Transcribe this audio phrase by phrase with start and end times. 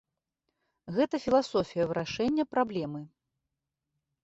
[0.95, 3.01] Гэта філасофія вырашэння праблемы.